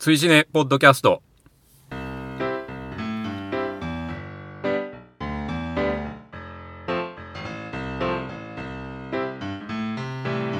[0.00, 1.20] 追試ねポッドキャスト。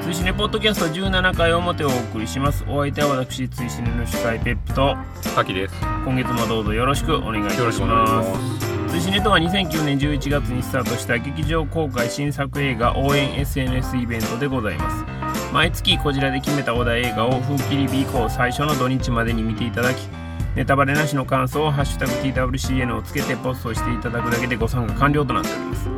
[0.02, 2.66] 追試ねポッドキャスト17回表をお送りします。
[2.68, 4.94] お相手は私追試ねの主催ペップと
[5.34, 5.74] 滝です。
[6.04, 8.66] 今月もどうぞよろしくお願いいたしまます。
[8.90, 15.19] す追試ねとは2009年11月にスタートした劇場公開新作映画応援 SNS イベントでございます
[15.52, 20.06] 毎月こちらで決めたお題映画を風切り日以降最初の土日までに見ていただき
[20.54, 25.88] ネタバレなしの感想を「ハッシュタグ #TWCN」をつけてポストしていただくだけでご参加完了となっております。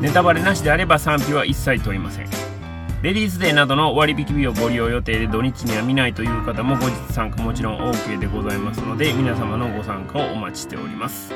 [0.00, 2.26] ネタバレなしであれば賛否は一切問いません。
[3.02, 11.32] レディースデーなどの割引日をご利用予定で土日には見ないという方も後日参加もちろん OK でございますので皆様のご参加をお待ちしております。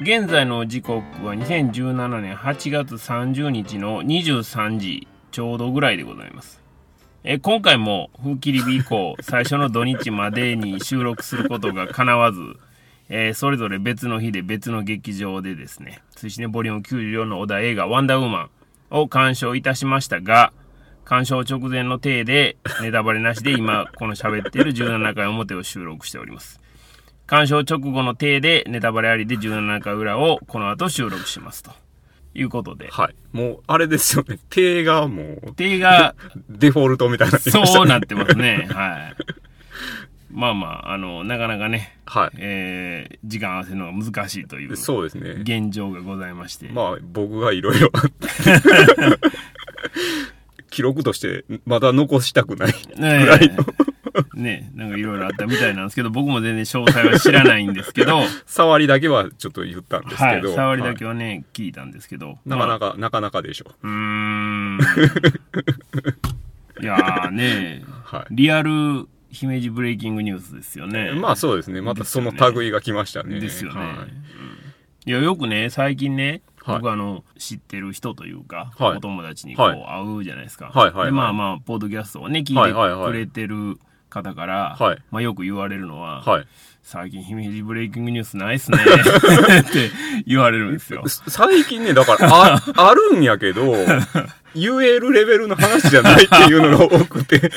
[0.00, 6.67] 現在の時刻は2017年8月30日の23時ちょうどぐらいでございます。
[7.24, 12.40] え今回も風切り日以降最初の土日までに収録することが叶わず、
[13.08, 18.50] えーそれぞれ別の日で別の劇場でですね追試ねボリューム94のお題映画「ワンダーウーマン」
[18.90, 20.52] を鑑賞いたしましたが
[21.04, 26.60] 鑑賞直前の体でネタバレなしで今この喋っている17回表を収録しております。
[27.26, 31.87] 鑑賞直後の体でネタバレありで17回裏をこの後収録しますと。
[32.38, 32.88] いうことで。
[32.90, 33.14] はい。
[33.32, 34.38] もうあれですよね。
[34.50, 36.14] 手がもう手が
[36.48, 37.38] デフォルトみたいにな。
[37.38, 38.68] ってましたそうなってますね。
[38.70, 39.16] はい。
[40.30, 42.30] まあまああのなかなかね、はい。
[42.38, 45.30] えー時間合わせるのが難しいというそうですね。
[45.42, 47.90] 現状がございまして、まあ僕がいろいろ
[50.70, 53.54] 記録としてまだ残したくないねぐらいの。
[53.54, 53.97] え
[54.34, 62.38] ねえなんかいろいろあったみたいなんですけど僕も全然詳細は知らないんですけど 触りだけはちょっと言ったんですはいけど、触りだけははね、聞いたんですけど。
[62.46, 63.86] いなかなかか、なかなかでしょう。
[63.86, 64.78] ーん。
[66.80, 71.12] いやーねはリアル姫路ブレイキングニュースですよね。
[71.12, 71.80] いまあそうですね。
[71.80, 73.40] またその類が来ましたね。
[73.40, 73.88] ですよね、はい。
[73.88, 74.08] うん
[75.06, 76.76] いやよくね最近ねはい。
[76.80, 78.96] 僕あの知ってる人というか、はい。
[78.98, 79.84] お友達にこうはい。
[80.04, 81.06] 会うじゃないですか、はいはいはい。
[81.06, 83.00] でまあまあポッドキャストをね聞はいはいはい。
[83.00, 84.98] いてくれてる方から、はい。
[85.10, 86.46] まあ、よく言われるのは、はい
[86.90, 88.78] 最近姫路ブレイキングニュースないっすね
[89.60, 89.90] って
[90.26, 93.74] 言われるんですよ最近ね、だから、あ、 あるんやけど、
[94.54, 97.52] 言えるレベルの話じゃないっていうのが多くて、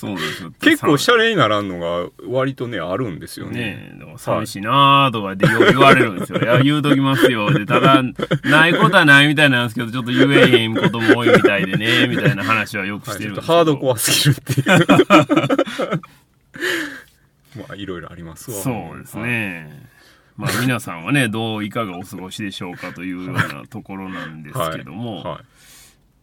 [0.00, 3.94] そうですよ結構シさャレにならんのが割とね、あるんですよね。
[4.00, 6.40] ね寂しいなーとかで言われるんですよ。
[6.40, 7.52] いや、言うときますよ。
[7.52, 8.02] で、ただ、
[8.42, 13.54] ないことはないみたいなんですけど、ちょっと言えへんことも多いみたいでね、みたいな話はよくしてるんですけど。
[13.54, 16.00] ハードコアすぎるっていう。
[17.68, 18.56] まあ、いろいろありますわ。
[18.62, 19.28] そうですはい。
[19.28, 19.88] ね。
[20.36, 25.22] まあ皆さんはね、どういかがお過ごしでしょうかというようなところなんですけども。
[25.22, 25.44] はい。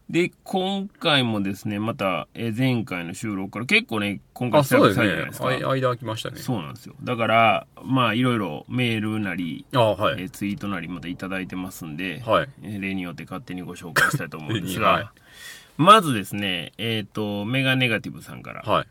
[0.09, 5.41] で、今回もですね、また、えー前回の収録から結構ね、今回久々じゃないです。
[5.41, 5.49] か。
[5.49, 6.37] ねあい間空きましたね。
[6.39, 6.95] そうなんですよ。
[7.03, 10.21] だから、まあいろいろメールなり、あ、はい。
[10.21, 12.49] えーツイートなりまたいただいてますんで、はい。
[12.63, 15.07] えー例によって勝手にご紹介したいと思うんですが、 はい
[15.77, 18.87] まずですね、えっ、と、メガネガティブさんから、はい。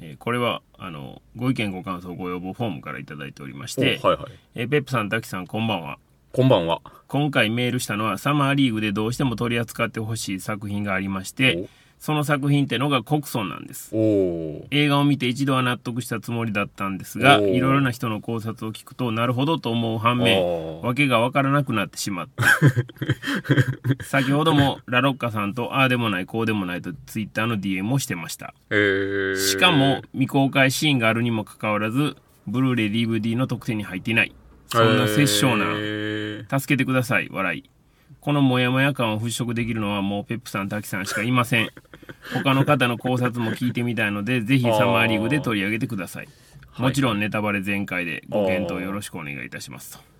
[0.00, 4.26] えーこれは、あの、ご意見ご感想ご要望フォームからいただいておりましおて、はいはい。
[4.54, 5.98] えーペップさん、タキさん、こんばんは。
[6.32, 6.80] こんばんは。
[7.08, 11.68] 今回メールしたのは、サマーリーグでどうしても取り扱ってほしい作品がありまして、
[12.00, 13.90] その作品ってのがコクソンなんです。
[13.94, 20.80] 映画を見て一度は納得したつもりだったんですが、いろいろな人の考察を聞くと、なるほどと思う反面、ー。
[20.86, 22.44] わけがわからなくなってしまった。
[24.02, 28.54] 先ほどもラロッカさんとああでもないこうでもないとツイッターの DM をしてました。
[28.70, 32.16] えー、しかも未公開シーンがあるにもかかわらず、
[32.46, 34.32] ブルーレイ DVD の特典に入っていない。
[34.68, 35.66] そんな殺生な。
[35.68, 37.64] え助けてください、笑い。
[38.20, 41.70] このモヤモヤ感を払拭できるのはもうペップさん、タキさんしかいません。
[42.34, 46.28] 他の方の考察も聞いてみたいので、ぜひサマーリーグで取り上げてください。
[46.78, 50.19] もちろんネタバレ全開でご検討よろしくお願いいたしますと。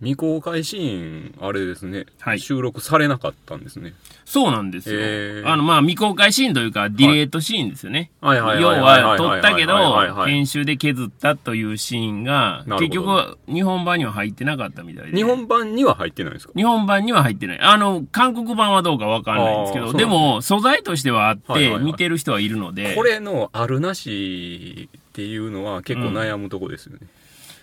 [0.00, 3.92] 未公開シーン、あれですね、はい収録されなかったんですね。
[4.24, 4.98] そうなんですよ。
[4.98, 8.10] へーあの、まあ、未公開シーンというか、ディレートシーンですよね。
[8.22, 9.76] はいはい要は撮ったけど
[10.24, 15.16] 編集で削ったというシーンが、結局、日本版には入ってなかったみたいで。
[15.16, 17.60] 日本版には入ってないんですか日本版には入ってない。
[17.60, 27.00] あの、韓国版はどうかわかんないんですけど、あーそうなんだでも、素材としてはあって、見てる人はいるので、これのあるなしっていうのは結構悩むとこですよね。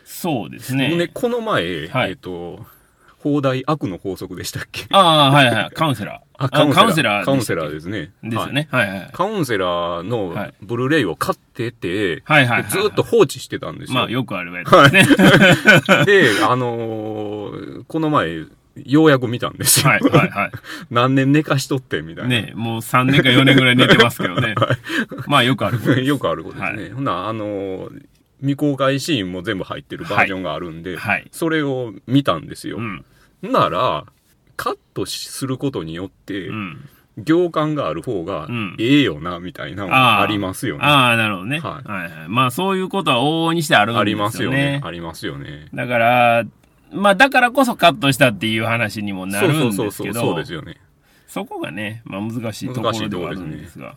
[0.07, 1.09] そうですねね。
[1.13, 2.65] この前、はいえっ、と、
[3.19, 4.85] 放題悪の法則でしたっけ？
[4.91, 5.71] ああ、はいはい。
[5.71, 6.27] カウンセラー。
[6.39, 7.25] あカウンセラー。
[7.25, 8.11] カウンセラーでですね。
[8.23, 8.69] すよね。
[8.71, 9.09] はいはい。
[9.11, 13.95] カウンセラーのはいブルーレイを買ってて、はいはいはいでずっと放置してたんですよ。
[13.95, 16.05] まあ、よくあるやつですね。
[16.05, 18.45] で、あのーこの前、
[18.85, 19.89] ようやく見たんですよ。
[19.89, 20.51] はいはいは
[20.89, 22.25] 何年寝かしとってみたい。
[22.25, 22.35] いな。
[22.41, 24.55] ねもう3年か4年ぐらい寝てますけどね。
[25.27, 26.03] まあよくあることです。
[26.07, 26.83] よくあることですね。
[26.83, 28.01] はいほな、あのー
[28.39, 32.77] 未公開シーンも全部入ってるバージョンがあるんで、はいそれを見たんですよ。
[32.77, 33.05] うん。
[33.41, 34.05] なら、
[34.55, 36.89] カットすることによって、うん。
[37.17, 40.83] 行間がある方がうんええよな、みたいなのがありますよね。
[40.83, 41.59] ああ、なるほどね。
[41.59, 42.29] はいはいはい。
[42.29, 44.07] まあそういうことは往々にしてあるんですよね。
[44.07, 44.81] ありますよね。
[44.83, 45.67] ありますよね。
[45.73, 46.43] だから、
[46.91, 50.77] まあだからこそカットしたっていう話にもなそうるそうそうそう、んですけど、そうですよね。
[51.27, 53.95] そこがね、まあ難しいところではあるんですが。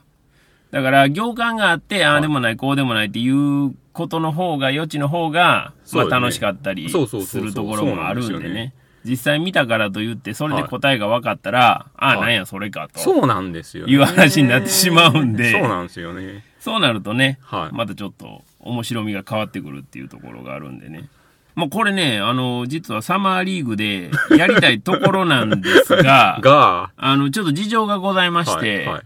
[0.70, 6.96] だから行間があって、あはいあでもない、こうでもないっていうことの方が、余地の方が、まあ楽しかったりす
[7.40, 8.74] るところもあるんでね。
[9.04, 13.00] 実際見たからと言って、それで答えが分かったら、ああ、はいなんやそれかと。
[13.00, 13.92] そうなんですよ、ね。
[13.92, 16.44] いう話になってしまうんで そうなんですよね。
[16.60, 21.08] そうなるとね、はいまたちょっと面白みが変わってくるっていうところがあるんでね。
[21.54, 29.02] まあこれね、あの、実はサマーリーグでやりたいところなんですが、 が、あの、ちょっと事情がございまして、はいはい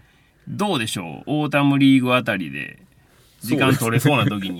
[0.49, 1.23] どうでしょう？
[1.27, 2.79] オータムリーグあたりで、
[3.41, 4.59] 時間取れそうな時に、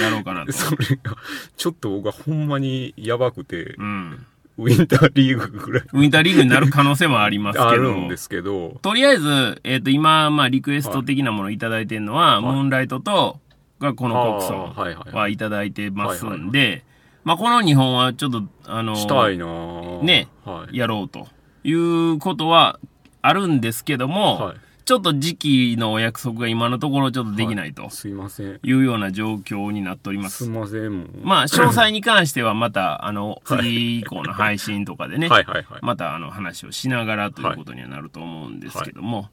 [0.00, 0.52] やろうかなと。
[0.52, 1.16] それが、
[1.56, 4.26] ちょっと僕はほんまにやばくて、うん。
[4.58, 5.84] ウィンターリーグぐらい。
[5.92, 12.42] ウィンターリーグになる可能性もありますあけど、るんですけど、とりあえず、えっ、と、今、まあ、リクエスト的なものをいただいてるのは、い。
[12.42, 13.38] ムーンライトと、
[13.80, 16.84] がこのコクソンあーはいただいてますんで、
[17.22, 20.76] まあ、この2本はちょっと、あの、したいなぁねはい。
[20.76, 21.28] やろうと
[21.62, 22.80] いうことは
[23.22, 24.56] あるんですけども、はい
[24.88, 28.58] ちょっと時期のお約束が今のところちょっとできないとすいません。
[28.62, 30.46] いうような状況になっておりますす。
[30.46, 31.10] いません。
[31.22, 35.80] まあ、詳細に関してはまた、あの、次以降の配信とかでね、はいはいはい。
[35.82, 39.28] またあの話をしながらということにはなると思うんですけども、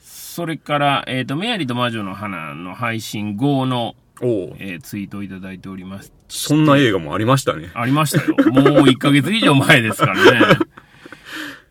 [0.00, 6.12] それから、えっ、と、メアリーと魔女の花の配信後の、えーツイートをいただいております。
[6.28, 7.70] そんな映画もありましたね。
[7.74, 8.34] ありましたよ。
[8.50, 10.58] もう1ヶ月以上前ですからね。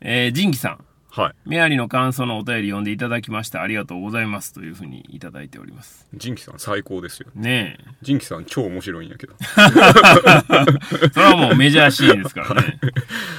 [0.00, 0.84] えー、ジンキさん。
[1.20, 1.34] はい。
[1.44, 3.60] メアリーの感想のお便り読んでいただきました。
[3.60, 4.54] ありがとうございます。
[4.54, 6.08] というふうにいただいております。
[6.14, 7.28] ジンキさん最高ですよ。
[7.34, 7.84] ねえ。
[8.00, 9.34] ジンキさん超面白いんやけど。
[11.12, 12.80] それはもうメジャーシーンですからね。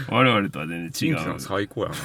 [0.09, 1.39] 我々とは全然違うジンキさん。
[1.39, 1.95] 最高やな。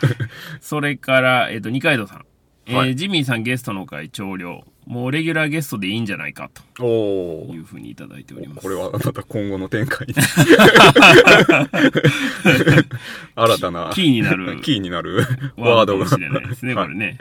[0.60, 2.24] それから、えっ、と、二階堂さん。
[2.66, 4.64] えーはいジミーさんゲストの会長領。
[4.88, 8.62] もうレギュラーゲストでいいんじゃないかとおおいうふうにいただいております。
[8.62, 10.14] これはまた今後の展開に。
[13.36, 13.90] 新たな。
[13.92, 15.26] キーになるキーになる
[15.58, 16.06] ワワードが。
[16.06, 17.18] かもしれないですね、はいこれね。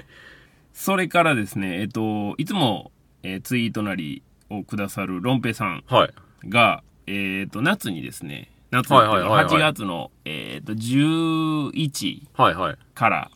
[0.72, 2.94] それからですね、えっ、と、いつも、
[3.24, 6.14] えーツイートなりをくださるロンペさんはい。
[6.48, 12.78] が、えっ、と、夏にですね、夏のはいはいはいはい8月の、えっ、と、11はいはい。
[12.94, 13.30] から、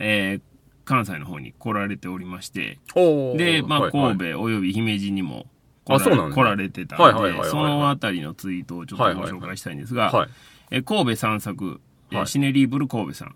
[0.00, 0.49] えー
[0.84, 5.46] 関西の方に来られておりまして、で、まあ、神戸および姫路にも
[5.84, 10.28] 来らね来られてたので、そのあたりのツイートをちょっとご紹介したいんですが、はい。
[10.70, 11.80] えー神戸散策、
[12.10, 13.34] えーはいシネリーブル神戸さん、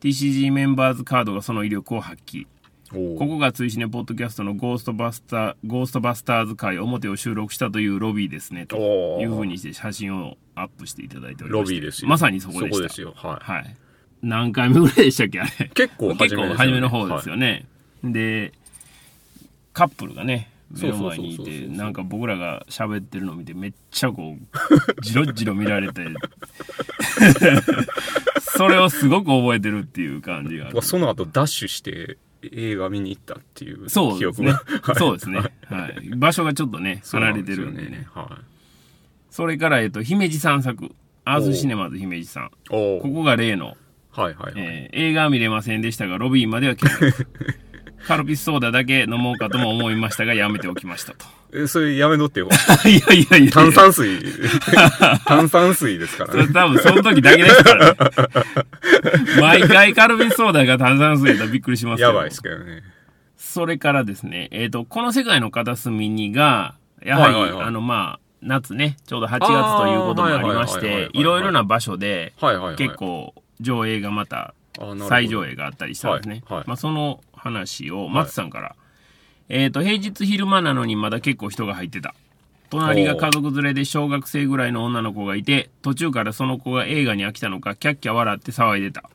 [0.00, 2.46] TCG メンバーズカードがその威力を発揮。
[2.92, 8.76] ここが追試ねポッドキャストのゴーストバスター、ゴーストバスターズ会表を収録したというロビーですね、と
[9.20, 12.08] いうふうにして写真をアップしていただいておりましてロビーですよ。
[12.08, 12.74] まさにそこでした。
[12.76, 13.12] そこですよ。
[13.16, 13.52] はい。
[13.52, 13.76] はい。
[14.22, 15.70] 何回目ぐらいでしたっけ、あれ。
[15.74, 17.66] 結構初結構めですよね初めの方ですよね。
[18.04, 18.52] で、
[19.72, 24.46] カップルがね、目の前にいて、なんか僕らが喋ってるのを見て、めっちゃこう、
[25.02, 26.04] じろじろ見られて、
[28.40, 30.70] それをすごく覚えてるっていう感じが。
[30.82, 34.62] その後ダッシュして映画見に行ったっていう記憶が。
[34.82, 34.96] はい。
[34.96, 35.38] そうですね。
[35.38, 36.08] はい。
[36.16, 38.06] 場所がちょっとね、 離れてるんでね。
[38.12, 38.40] は
[39.30, 40.90] それから、えっと、姫路散策。
[41.28, 42.50] アーズシネマズ姫路さん。
[42.68, 43.76] ここが例の、
[44.16, 44.64] はいはいはい。
[44.64, 47.26] えー映画は見れませんでしたが、ロビーまでは来ます。
[48.06, 51.26] カルピスソーダだけ飲もうかとも思いましたが、やめておきましたと。
[51.52, 52.48] え、それやめとってよ。
[52.86, 53.52] いやいやいや。
[53.52, 54.20] 炭酸水。
[55.24, 56.48] 炭酸水ですからね。
[56.54, 57.96] 多分その時だけですからね。
[59.40, 62.02] 毎回カルピスソーダが炭酸水やったらびっくりします。
[62.02, 62.82] やばいですけどね。
[63.36, 72.34] それからですね、えっ、と、この世界の片隅にが、やはり、はいはいはいあの、まあ、夏ね、ちょうど8月ということもありましていろいろな場所で。
[72.76, 74.54] 結構、上映がまた、
[75.08, 76.42] 再上映があったりしたんですね。
[76.46, 78.76] はいはいまあ、その話を、松さんから、
[79.48, 82.14] えっ、と、平日昼間なのにまだ結構人が入ってた。
[82.68, 89.08] 隣が家族連れで小学生ぐらいの女の子がいて、途中からその子が映画に飽きたのか、キャッキャ笑って騒いでた。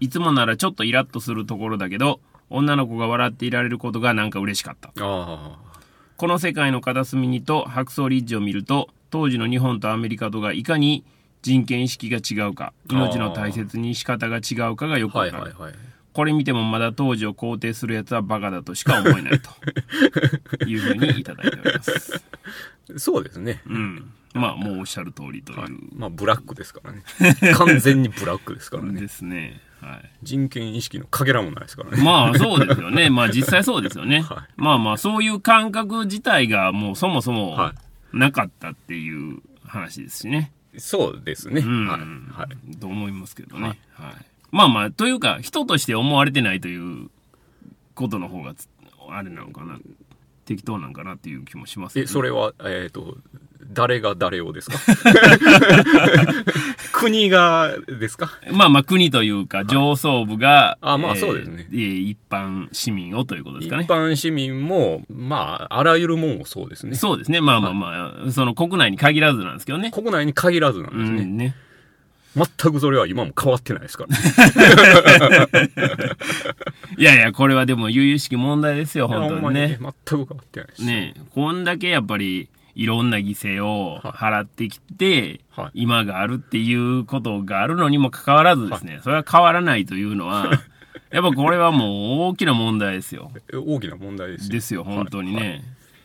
[0.00, 4.90] いつもならちょっとイラッとするところだけど、女の子が笑っていられることがなんか嬉しかった。
[4.98, 5.58] あ
[6.16, 11.04] この世界の片隅にと白草リッジを見ると、当時の日本とアメリカとがいかに
[11.42, 15.50] 人権意識が違うか、命の大切に仕方が違うかがよくわかる。
[15.50, 15.74] いはいはい。
[16.12, 19.50] これ見てもまだ当時を肯定するやつはバカだとしか思えないと
[20.66, 22.22] いうふうにいただいております。
[22.96, 23.62] そうですね。
[23.66, 24.12] うん。
[24.34, 25.60] まあ、もうおっしゃる通りという。
[25.60, 25.70] はい。
[25.94, 27.02] まあ、ブラックですからね。
[27.54, 29.00] 完全にブラックですからね。
[29.00, 29.60] ですね。
[29.80, 30.10] はい。
[30.22, 32.02] 人権意識のかけらもないですからね。
[32.02, 33.10] まあそうですよね。
[33.10, 34.20] まあ実際そうですよね。
[34.28, 37.74] はいまあまあそういう感覚自体がもうそもそもは
[38.12, 40.52] なかったっていう話ですしね。
[40.78, 41.60] そうですね。
[41.60, 41.86] うん。
[41.86, 42.00] はい。
[42.00, 42.76] はい。
[42.76, 43.78] と思いますけどね。
[43.94, 44.16] ははいい。
[44.50, 47.10] まあまあ、というか、人として思われてないという
[47.94, 48.68] ことの方がつ、
[49.08, 49.78] あれなのかな。
[50.44, 53.16] 適当なんかなっていう気もしますけえ、それは、えっ、と、
[53.72, 54.76] 誰が誰をですか？
[57.12, 58.30] 国がですか？
[58.52, 63.86] まあまあ国というか上層部が、あまあそうですねえー一般市民をということです一かね。
[63.88, 66.94] 般市民も、まあ、あらゆるもんをそうですね。
[66.96, 67.40] そうですね。
[67.40, 69.90] まあまあまあ、その国内に限らずなんですけどね。
[69.90, 71.24] 国内に限らずなんうですね。
[71.24, 71.54] んね。
[72.34, 75.68] 全くそれは今も変わってないですからね。
[76.96, 79.78] いやいや、これはでも由々しき問題ですよ、本当にね。
[79.80, 80.82] 全く変わってないです。
[80.84, 90.50] ねこんだけやっぱり、いろんな犠牲を払ってきて、はい今があるっていうことがあるのにもかかわらずですね、それは変わらないというのは、
[91.10, 91.88] やっぱこれはもう
[92.30, 93.30] 大きな問題ですよ。
[93.52, 94.50] え大きな問題ですよ。
[94.50, 95.62] ですよ、本当にね。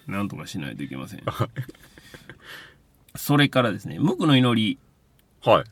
[0.08, 1.24] なんとかしないといけません。
[3.16, 4.87] それからですね、無垢の祈りはい。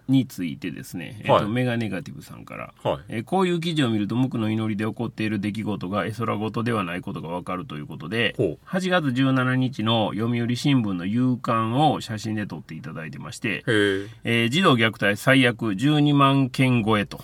[0.08, 3.04] についてですね、えっ、はいと、メガネガティブさんから、はい。
[3.10, 14.08] えーこういう記事を見ると無垢の祈りで起こっている出来事が絵空事ではないことがわかるということでほう8月17日の読売新聞の夕刊を写真で撮っていただいてまして、へえ。
[14.24, 17.24] えー児童虐待最悪12万件超えと。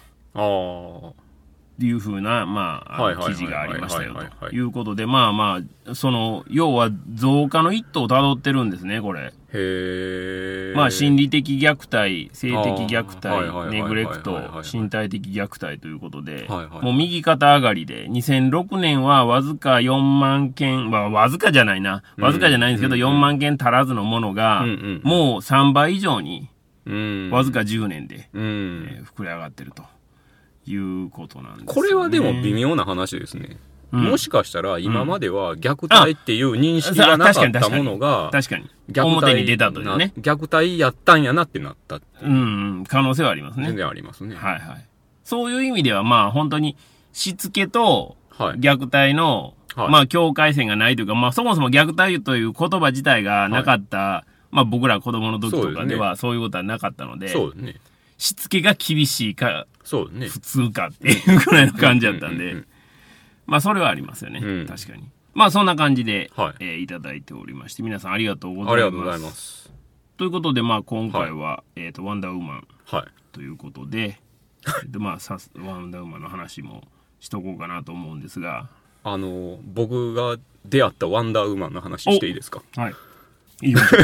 [1.86, 4.50] いうふうな、まあ記事がありましたよと。
[4.50, 9.22] いうことでまあまあその要は増加の一途をたどってるんですねこれ。
[9.22, 10.74] へえ。
[10.76, 26.50] まあ心理的虐待、性的虐待、ネグレクト身体的虐待ということではいはい、もう右肩上がりで、2006年はわずか4万件、まあわずかじゃないな、わずかじゃないんですけど、4万件足らずのものがうんうん、もう3倍以上に、
[26.86, 27.30] うん。
[27.32, 28.88] わずか10年で、うん。
[28.90, 29.84] えー膨れ上がってると
[30.72, 33.50] いうことなんですよねこれはでも微妙な話ですね。
[33.51, 38.70] うんもしかしたら今までは虐待っていう認識がなかったものが、確かに。
[38.90, 40.13] 虐待表に出たというね。
[40.16, 42.00] な虐待やったんやなってなった。
[42.22, 42.36] うんう
[42.84, 43.68] ん、可能性はありますね。
[43.68, 44.34] 全然ありますね。
[44.34, 44.86] はいはい。
[45.25, 46.78] そういう意味では、まあ本当に、
[47.12, 48.60] しつけとはい。
[48.60, 57.75] 虐待の、はいまあ境界線がないというか、まあそもそも虐待という言葉自体がなかった、まあ僕ら子供の時とかではそういうことはなかったので、そうですね。
[58.18, 60.28] しつけが厳しいか、そうね。
[60.28, 62.66] 普通かっていうくらいの感じだったんでうんうんうん、
[63.48, 64.40] まあそれはありますよね。
[64.44, 65.10] うん確かに。
[65.34, 68.74] まあそんな感じで、はいえーいただいておりまして、皆さんありがとうございます。
[68.74, 69.72] ありがとうございます。
[70.18, 73.08] ということで、まあ今回は、えっ、と、ワンダーウーマンはい。
[73.32, 74.20] ということで、
[74.88, 76.84] でまあさすワンダーウーマンの話も
[77.20, 78.68] しとこうかなと思うんですが、
[79.04, 82.62] あの、僕が出会ったワンダーウーマンの話していいですか？
[82.76, 82.96] はい。
[83.62, 84.02] 行きましょう。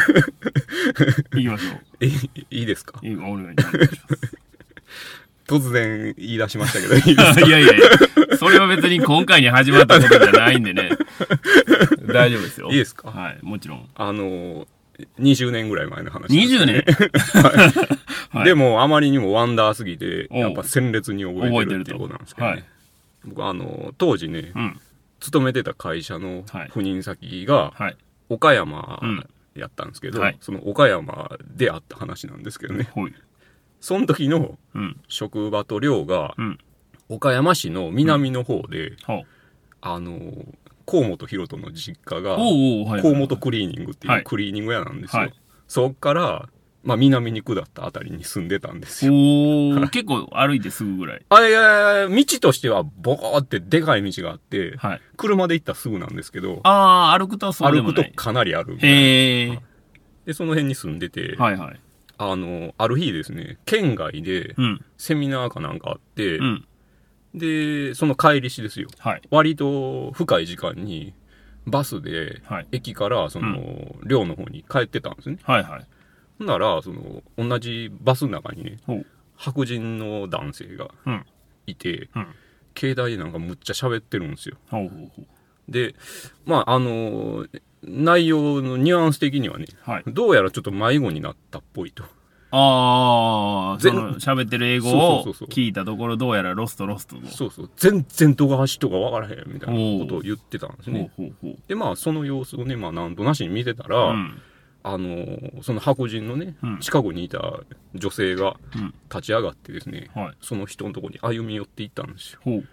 [1.42, 1.82] 行きましょう。
[2.00, 2.08] え、
[2.52, 3.00] いいですか？
[3.04, 4.38] お願いします。
[5.48, 7.42] 突然言い出しましたけど、いいですか？
[7.48, 10.90] いやいやいや、それは別に今回に始まったことじゃないんでね。
[12.06, 12.68] 大丈夫ですよ。
[12.70, 13.10] いいですか？
[13.10, 13.90] はい、もちろん。
[13.96, 14.68] あの、
[15.20, 16.84] 20年ぐらい前の話です、20年？
[18.32, 22.54] はいでも、あまりにもワンダーすぎて、やっぱ鮮烈に覚えてるってことなんですけどね。
[22.54, 22.64] はい
[23.26, 24.80] 僕、あの、当時ね、うん。
[25.20, 27.98] 勤めてた会社のはい赴任先が、はい。
[28.30, 29.26] 岡山うん
[29.56, 32.88] やったんですけど、はいその岡山であった話なんですけどね。
[33.88, 35.00] その時のうん。
[35.08, 36.58] 職場と寮が、うん。
[37.08, 39.24] 岡山市の南の方で、ほう。
[39.80, 40.20] あの、
[40.86, 43.02] 河本博人の実家が、おうおうはい。
[43.02, 45.22] 河本クリーニングっていはいうクリーニング屋なんですよ。
[45.22, 45.34] はい
[45.70, 46.50] そっから、
[46.84, 49.12] まあ、南に下ったあたりに住んでたんですよ。
[49.90, 51.26] 結構歩いてすぐぐらい。
[51.30, 55.02] あれ、道としては、ボコーってでかい道があって、はい。
[55.18, 58.12] 車で行ったらすぐなんですけど、あー、歩くとそうで歩もない。
[58.12, 58.78] くとかなりある。
[58.80, 59.60] へー。
[60.26, 61.80] で、その辺に住んでて、はいはい。
[62.18, 64.86] あの、ある日ですね、県外でうん。
[64.98, 66.68] セミナーかなんかあって、うん。
[67.34, 68.88] で、その帰りしですよ。
[69.00, 69.22] はい。
[69.30, 71.14] 割と深い時間に、
[71.66, 72.68] バスで、はい。
[72.72, 75.38] 駅から、その、寮の方に帰ってたんですね。
[75.44, 75.88] はいはい。
[76.40, 78.78] ほんなら、その、同じバスの中にね。
[79.36, 81.26] 白人の男性がうん。
[81.68, 82.28] いて、うん。
[82.78, 84.58] 携帯でなんかむっちゃ喋ってるんですよ。
[85.68, 85.96] で、
[86.46, 87.46] まあ、あの
[87.84, 90.04] 内容のニュアンス的にはね、はい。
[90.08, 92.04] どうやらちょっと迷子になったっぽいと。
[92.50, 97.28] あー、そ全の喋ってる英語を聞いたところどうやらロストロストと。
[97.28, 97.70] そうそう。
[97.76, 101.12] 全然どこ走っとかわからへんみたいなことを言ってたんですほうね。
[101.18, 101.56] ほうほう。
[101.68, 104.42] で、まあ、その様子をね、まあ、なんとなしに見てたら、うん。
[104.84, 105.26] あの
[105.64, 107.60] その白人のね、うん近くにいた
[107.94, 108.94] 女性がうん。
[109.10, 110.38] 立ち上がってですね、はい。
[110.42, 112.64] その人のところに歩み寄っていったんですよ。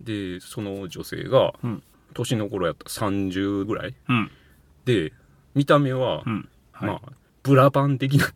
[0.00, 1.82] で、その女性がうん、
[2.14, 3.94] 年の頃やったら30ぐらい？
[4.08, 4.30] うん。
[4.84, 5.12] で、
[5.54, 6.48] 見た目は、うん。
[6.72, 6.88] はい。
[6.88, 7.12] まあ、
[7.42, 8.32] ブラパン的なね、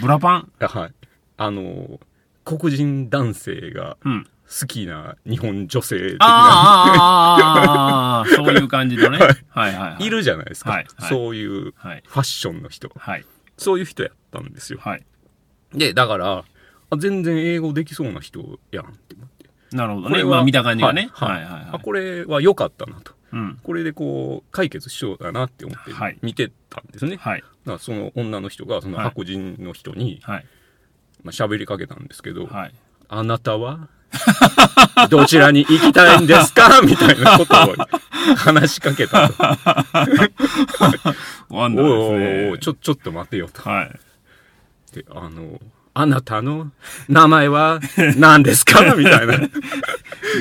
[0.00, 0.52] ブラパン？
[0.60, 0.92] はい。
[1.36, 2.00] あの、
[2.44, 4.26] 黒人男性がうん。
[4.60, 9.18] 好きな日本女性的な、ああ、ああ、そういう感じのね。
[9.18, 10.06] はいはいはい。
[10.06, 10.70] いるじゃないですか。
[10.70, 12.02] はいはいそういうはい。
[12.06, 12.90] ファッションの人。
[12.96, 13.26] はい。
[13.58, 14.78] そういう人やったんですよ。
[14.82, 15.04] はい。
[15.74, 16.44] で、だから、
[16.90, 19.37] あ全然英語できそうな人やんって思って。
[19.72, 20.10] なるほどね。
[20.10, 21.10] これはまあ見た感じがね。
[21.12, 23.12] はいはいはいはあ、これは良かったなと。
[23.12, 23.14] い。
[23.32, 23.58] うん。
[23.62, 27.16] これでこう、解決しようだなって思ってはい見てたんですね。
[27.16, 27.40] はい。
[27.40, 30.46] だからその女の人が、そのはい白人の人に、はい。
[31.22, 32.74] まあ、喋りかけたんですけど、はい。
[33.08, 33.88] あなたは？
[35.10, 36.80] どちらに行きたいんですか？
[36.86, 37.74] みたいなことを
[38.36, 39.34] 話しかけたと。
[41.50, 42.50] ワンダおいおいーですね。
[42.52, 43.68] おいちょ、ちょっと待てよと。
[43.68, 43.90] はい。
[44.94, 45.60] で、あの、
[46.00, 46.70] あなたの
[47.08, 47.80] 名前は
[48.16, 48.82] 何ですか？
[48.94, 49.34] みたいな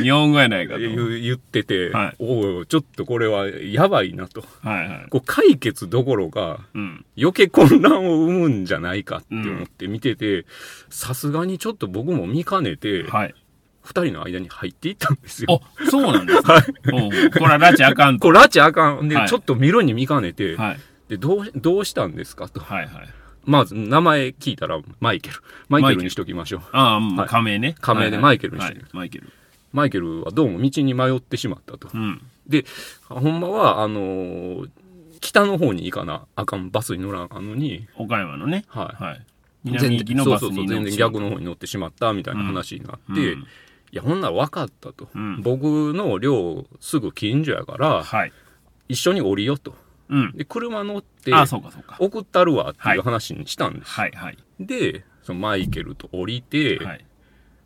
[0.03, 0.79] 日本語やないかと。
[0.79, 4.43] 言ってて、はいおいちょっとこれはやばいなと。
[4.61, 5.05] はいはい。
[5.09, 7.05] こう解決どころかうん。
[7.17, 10.45] 余計混乱を生むんじゃないかって思って見てて、
[10.89, 13.33] さすがにちょっと僕も見かねて、はい。
[13.83, 15.61] 二人の間に入っていったんですよ。
[15.81, 16.53] あ、そうなんですか？
[16.53, 16.63] はい。
[17.31, 18.27] これは拉致あかんと。
[18.27, 19.07] これ、拉致あかん。
[19.07, 20.79] で、はいちょっと見るに見かねて、はい。
[21.09, 22.49] で、どう、どうしたんですか？
[22.49, 22.59] と。
[22.59, 23.09] はいはい。
[23.47, 25.37] まず、名前聞いたら、マイケル。
[25.69, 26.61] マイケルにしときましょう。
[26.73, 27.75] ああ、もうはい仮名ね。
[27.79, 29.31] 仮名でマイケルにしてるはいマイケル。
[29.71, 31.89] マイケルはどうも道に迷ってしまったと。
[31.93, 32.21] うん。
[32.47, 32.65] で、
[33.07, 34.69] ほんまは、あのー
[35.19, 38.65] 北の方に行かなあかんバスに乗らんのに、岡山のね。
[38.67, 39.03] はい。
[39.03, 39.25] はい。
[39.63, 43.47] 南行きのバスにそうそうそう、全然逆の方に乗ってしまったみたいな話になって、うん
[43.89, 45.09] いや、ほんなら分かったと。
[45.15, 48.33] うん僕の寮すぐ近所やから、はい。
[48.89, 49.73] 一緒に降りようと。
[50.09, 50.31] うん。
[50.33, 51.97] で、車乗って、あ、そうかそうか。
[51.99, 53.91] 送ったるわっていう話にしたんです。
[53.91, 54.37] はいはい。
[54.59, 57.05] で、そのマイケルと降りて、はい。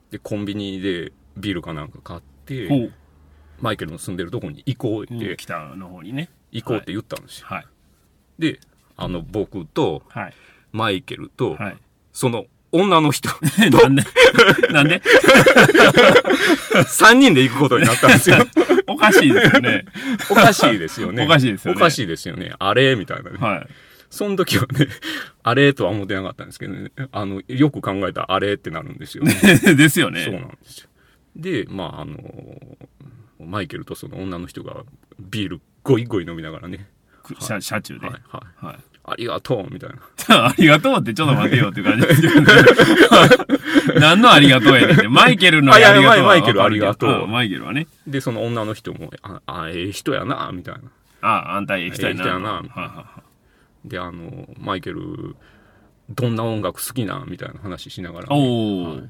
[0.10, 2.92] で、コンビニでビールかなんか買って。
[3.60, 6.30] マイケルの住んでるとこに行こうって、北の方にね。
[6.52, 7.48] 行こうって言ったんですよ。
[7.48, 7.66] はい。
[8.40, 8.60] で、
[8.98, 10.34] あの、僕と、はい。
[10.72, 11.78] マイケルと、はい。
[12.12, 13.30] その女の人、
[13.72, 14.04] なんで？
[14.72, 15.02] なんで？
[16.74, 18.38] 3人で行くことになったんですよ。
[19.02, 19.86] おかしいですよね。
[20.30, 21.24] おかしいですよね。
[21.24, 22.54] おかしいですよねおかしいですよね。
[22.60, 22.96] あれ？
[22.96, 23.38] みたいなね。
[23.38, 23.68] はい。
[24.10, 24.88] その時はね、
[25.44, 25.74] あれ？
[25.74, 26.92] とは思ってなかったんですけどね。
[27.12, 28.54] あの、よく考えたらあれ？
[28.54, 29.34] ってなるんですよね。
[29.76, 30.24] ですよね。
[30.24, 30.90] そうなんですよ。
[31.36, 32.18] で、まあ、あの、
[33.40, 34.84] マイケルとその女の人が
[35.20, 36.88] ビールゴイゴイ飲みながらね、
[37.24, 38.08] 車車中で。
[38.08, 38.91] はい、ははい。
[39.08, 39.12] い。
[39.12, 39.98] ありがとうみたいな。
[40.48, 42.48] ありがとうってちょっと待てよって感じですけどね。
[44.00, 45.08] 何のありがとうやねんって。
[45.08, 47.88] マイケルのありがとうはあいやマイケルありがとうあマイケルはね。
[48.08, 50.82] で、その女の人も、あ、あええ人やな、みたいな。
[51.22, 52.24] ああんた行きたいな。
[52.24, 53.06] ええ人やなはいはいは
[53.86, 55.36] で、あの、マイケル、
[56.10, 58.36] どんな音楽好きなみたいな話しながら、いお
[58.84, 59.10] お、はい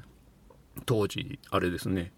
[0.86, 2.12] 当時、あれですね、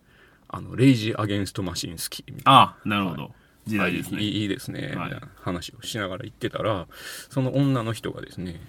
[0.49, 3.35] あの、レイジ・アゲンスト・マシン好き、ああ、なるほど。
[3.67, 3.85] 時な。
[3.85, 4.23] 代ですね。
[4.23, 6.87] いいいいですね、はい話をしながら言ってたら、
[7.29, 8.61] その女の人がですね、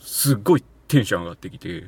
[0.00, 1.86] すっごいテンション上がってきて。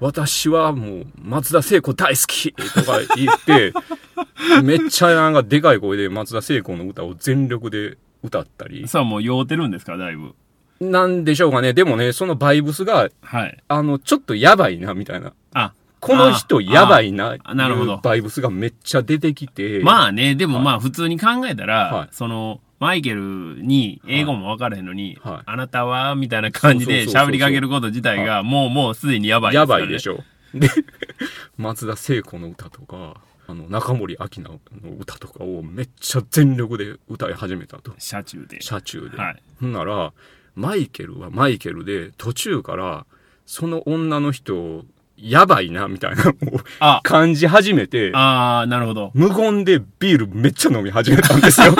[0.00, 3.74] 私はもう松田聖子大好きとか言って、
[4.64, 10.34] めっちゃなんかでかい声で松田聖子の歌を全力で歌ったり、さあもう酔うてるんですか、だいぶ。
[10.80, 11.74] なんでしょうかね。
[11.74, 13.62] でもね、そのバイブスが、はい。
[13.68, 15.34] あの、ちょっとやばいな、みたいな。
[15.52, 19.80] あ、この人やばいな、あなるほどバイブスがめっちゃ出てきて。
[19.80, 23.20] まあね、でもまあ普通に考えたら、はいその、マイケル
[23.62, 30.14] に英語も分からへんのに、はいあなたはみたいな感じで喋りかけること自体が、もうもうすでにやばいやばいでしょ。
[30.54, 30.58] ょ。
[30.58, 30.68] で、
[31.58, 34.60] 松田聖子の歌とか、あの、中森明菜の
[34.98, 37.92] 歌とかをめっちゃ全力で歌い始めたと。
[37.98, 38.60] 車中で。
[38.60, 39.16] 車中で。
[39.16, 39.42] はい。
[39.60, 40.12] ほんなら、
[40.54, 43.06] マイケルはマイケルで、途中から、
[43.46, 44.84] その女の人、
[45.22, 46.34] やばいな、みたいなのを
[46.80, 49.10] あ、感じ始めて、ああ、なるほど。
[49.14, 51.74] 無言でビールめっちゃ飲み始めたんですよ。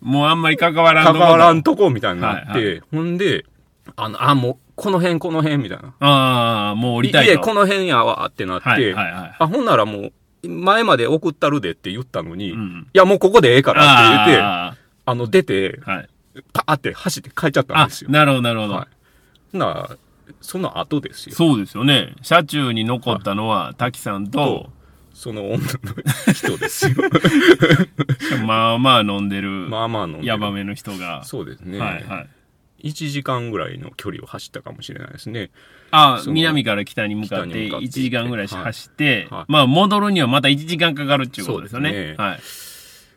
[0.00, 3.44] もうあんまり関わらんと関こわらんとこみたいになって、はいほんで、
[3.96, 5.94] あの、あ、もう、この辺、この辺、みたいな。
[6.00, 7.32] ああ、もう降りたいと。
[7.32, 9.36] 家、この辺やわ、ってなって、はいはいはい。
[9.38, 10.10] あ、ほんならも
[10.42, 12.86] う、前まで送ったるでって言ったのに、いうん。
[12.92, 14.74] や、もうここでええからって言って、あ
[15.06, 16.08] あの、出て、あ、はい。
[16.52, 18.10] パーって走って帰っちゃったんあです、よ。
[18.10, 18.74] なるほどなるほど。
[18.74, 18.88] は
[19.52, 19.56] い。
[19.58, 19.90] なら、
[20.40, 21.34] その後ですよ。
[21.34, 22.14] そうですよね。
[22.22, 24.70] 車中に残ったのは、滝さんと、
[25.12, 26.94] その女の人ですよ。
[28.46, 31.24] まあまあ飲んでる、まあまあ飲んでるヤバめの人が。
[31.24, 31.78] そうですね。
[31.78, 32.28] はいはい。
[32.88, 35.50] 1時間ぐらいの距離を走ったかもしれないですね。
[35.90, 41.92] あその南から北に向かって北に向かって1時間ぐらい走って、はいはいまあ戻るにはまた1時間かかるっていうことですよね。
[41.92, 42.40] ねはい。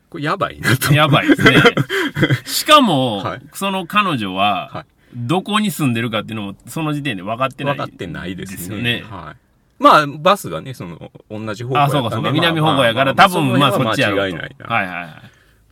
[0.09, 0.93] これやばいなと。
[0.93, 1.63] やばいですね。
[2.45, 7.77] しかも、はいその彼女は、はいどこに住んでるかっていうのも、その時点で分かってない。
[7.77, 8.75] 分かってないですね。
[8.77, 9.03] よね。
[9.09, 9.83] はい。
[9.83, 12.21] まあ、バスがね、その、同じ方向やあ、ったんでそうかそうか。
[12.21, 14.23] まあ南方向やから、まあ多分まあそっちやろうと。
[14.23, 14.65] 間違いないな。
[14.75, 15.21] はいはいは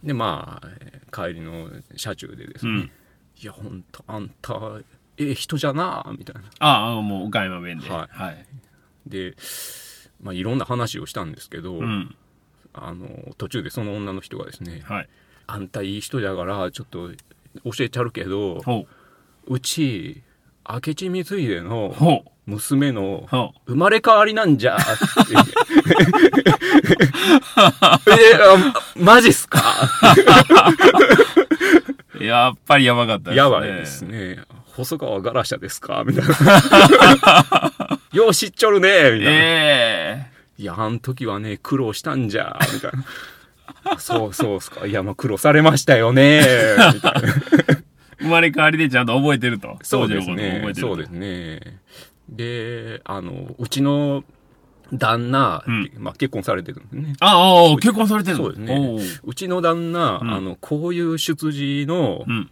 [0.03, 0.07] い。
[0.07, 2.79] で、まあ、えー帰りの車中でですね、うん。
[2.79, 4.53] いやほんとあんた
[5.17, 7.89] ええ人じゃなみたいなああ、もう岡山弁で。
[7.89, 8.45] はいはい。
[9.05, 9.35] で、
[10.23, 12.15] まあ、いろんな話をしたんですけど、うん。
[12.73, 15.09] あの途中でその女の人がですねはい。
[15.47, 17.09] 「あんたいい人だからちょっと
[17.65, 18.87] 教えちゃるけどほ
[19.51, 19.55] う。
[19.55, 20.21] うち
[20.69, 22.23] 明智光秀の。
[22.47, 24.83] 娘のほ生まれ変わりなんじゃ」って
[28.11, 29.61] えあマジっすか？
[32.19, 32.23] う。
[32.23, 33.37] やっぱりやばかったですね。
[33.37, 34.39] やばいですね。
[34.73, 36.03] 細川ガラシャですか？
[36.05, 37.99] みたいな。
[38.11, 39.39] よう知っちょるねみたいな。
[39.41, 42.91] えいや、あん時はね、苦労したんじゃ、みたい
[43.85, 43.99] な。
[43.99, 44.85] そうそうっすか。
[44.87, 46.41] いや、まあ苦労されましたよね、
[46.95, 47.21] みたいな。
[48.21, 49.77] え生まれ変わりでちゃんと覚えてると。
[49.81, 50.63] そうですね。
[50.75, 51.79] そうですね。
[52.29, 54.23] で、あの、うちの
[54.93, 55.91] 旦那、うん。
[55.97, 57.15] まあ結婚されてるんですね。
[57.19, 58.43] ああ、結婚されてるの？
[58.43, 58.77] そうですね。
[58.77, 58.99] おう。
[59.31, 60.33] うちの旦那、うん。
[60.33, 62.49] あの、こういう出自の、うん。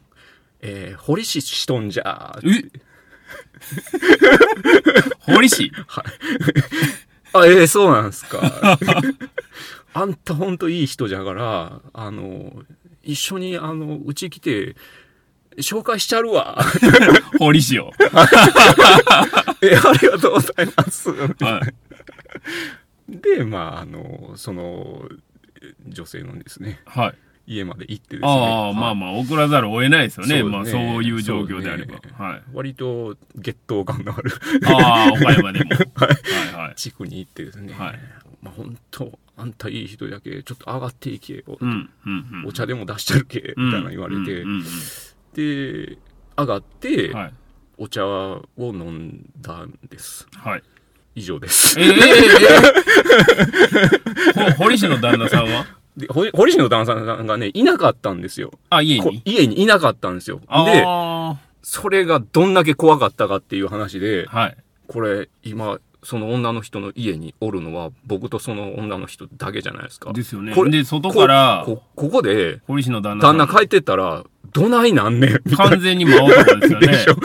[0.62, 2.70] えー堀市しとんじゃ、え？
[5.34, 5.72] 堀市
[7.34, 8.78] あ、ええそうなんすか。
[9.94, 12.64] あんたほんといい人じゃから、あの、
[13.04, 14.76] 一緒に、あの、うち来て、
[15.58, 16.58] 紹介しちゃるわ。
[17.40, 17.92] 堀市を。
[19.62, 21.10] え、ありがとうございます。
[21.12, 21.62] は
[23.10, 23.18] い。
[23.18, 25.10] で、まあ、あの、その、
[25.88, 27.16] 女性のですね、はい。
[27.54, 28.30] 家まで行ってですね。
[28.30, 30.40] ああ、まあまあ、送らざるを得ないですよね。
[30.40, 31.94] そうまあ、ねそういう状況であれば。
[31.96, 32.42] ねはい。
[32.54, 34.32] 割と、月頭感のある
[34.66, 35.72] ああ、岡山でも。
[35.96, 36.76] はいはい。
[36.76, 38.00] 地区に行ってですね、はい
[38.42, 41.44] まあ、本当あんたいい人だけ、ちょっと上がっていけよ。
[41.60, 42.46] うん、うん、うん。
[42.46, 44.64] お茶でも出しちゃるけ、みたいな言われて、うんうん
[45.34, 45.98] で、
[46.38, 47.34] 上がって、うんはい。
[47.82, 50.28] お茶を飲んだんです。
[50.36, 50.64] はい。
[51.16, 51.80] 以上です。
[51.80, 51.92] えええ
[54.36, 55.66] えほ堀市の旦那さんは？
[55.96, 58.52] で、ほ堀市の旦那さんがね、いなかったんですよ。
[58.70, 60.40] あ、家こに家にいなかったんですよ。
[60.40, 60.46] で、
[60.86, 64.58] あそれがどんだけ怖かったかっていう話であ、、はい。
[64.88, 70.12] これ、今、その女の人の家におるのは、僕とその女の人だけじゃないですか。
[70.12, 70.66] ですよねこ。
[70.66, 73.28] れで、外から、こここで、堀市の旦那。
[73.28, 75.42] 旦那帰ってったら、どないなんねん。
[75.56, 76.88] 完全に真男ですよね。
[76.88, 77.16] でしょ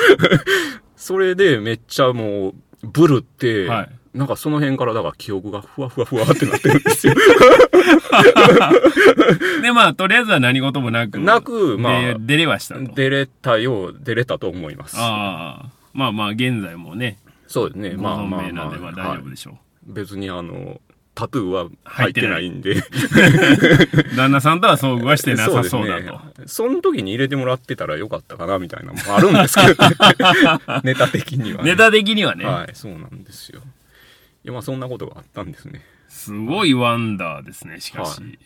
[0.96, 7.14] それで、めっちゃもう、ブルって、はいなんかその辺から、だから記憶がふわふわふわってなってるんですよ。
[9.60, 11.18] で、まあ、とりあえずは何事もなく。
[11.18, 12.82] なく、まあ、で出れはしたと。
[12.94, 14.94] 出れたよう、出れたと思います。
[14.96, 15.66] ああ。
[15.92, 17.94] まあまあ、現在もね、そうですね。
[17.96, 20.80] ごまあまあまあまあ、大丈はい夫でしょ別にあの、
[21.14, 22.72] タトゥーは入ってないんで。
[22.72, 22.83] う。
[24.16, 26.18] 旦那さんとは遭遇はしてなさそうだですと。
[26.18, 26.20] ね。
[26.46, 29.96] その時に入れてもらってたらよかったかな、みたいなのもあるんですけどね。
[30.83, 31.70] ネタ的には、ね。
[31.70, 33.61] ネタ的にはね、はい、そうなんですよ。
[34.44, 35.83] いや、まあそんなことがあったんですね。
[36.09, 38.20] すごいワンダーですね、しかし。
[38.20, 38.38] はい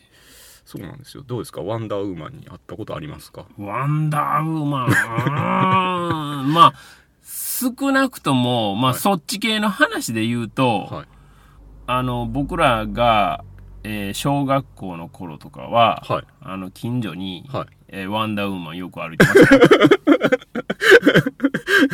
[0.65, 1.23] そうなんですよ。
[1.25, 1.63] どうですか？
[1.63, 3.47] ワンダーウーマンに会ったことありますか？
[3.57, 4.85] ワンダーウーマ
[6.43, 6.53] ン？
[6.53, 6.73] まあ、
[7.23, 11.07] 少なくとも、まあ、はいそっち系の話で言うと、はい。
[11.91, 13.43] あの、僕らが、
[13.83, 16.23] えー小学校の頃とかは、はい。
[16.41, 17.67] あの、近所に、はい。
[17.87, 19.57] えーワンダーウーマンよく歩いてました。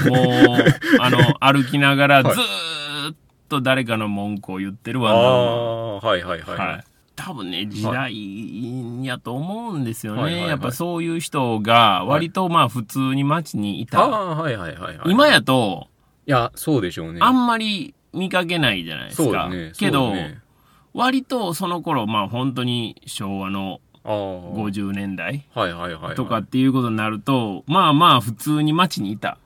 [0.12, 0.63] もう、
[0.99, 3.15] あの、歩きながらずっ
[3.47, 5.36] と誰かの文句を言ってるあワンダーウーマン。
[5.38, 6.58] あ、はいはいはい。
[6.58, 6.84] はい。
[7.15, 10.21] 多分ね、時代やと思うんですよね。
[10.23, 14.01] はいはいはいやっぱそういう人が、割とまあ普通に街にいた。
[14.03, 15.10] ああ、はいはいはいはい。
[15.10, 15.88] 今やと、
[16.27, 17.19] いや、そうでしょうね。
[17.21, 19.49] あんまり見かけないじゃないですか。
[19.49, 19.71] ね。
[19.78, 20.39] けど、ね
[20.93, 24.13] 割とその頃、まあ本当に昭和のああ。
[24.13, 25.47] 50年代。
[26.15, 29.39] とかっていうことになると、まあまあ普通に街にいた。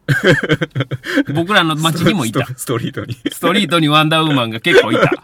[1.33, 2.45] 僕らの街にもいた。
[2.45, 3.15] ストリートに。
[3.31, 5.09] ストリートにワンダーウーマンが結構いた。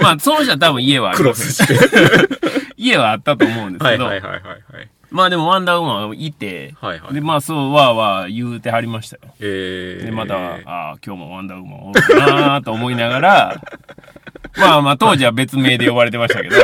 [0.00, 1.78] まあ、その人は多分家はありクロますスして。
[2.76, 4.90] 家はあったと思うんですけど、はいはいはいはいはい。
[5.10, 9.22] まあでもワンダーウーマンいて、はいはいで、まあそう、わーわー言うてはりましたよ。
[9.40, 10.04] えー。
[10.06, 13.62] で、また、ああ、今日もワンダーウーマンおるかなと思いながら、
[14.56, 16.56] まあまあ当時は別名で呼ばれてましたけど、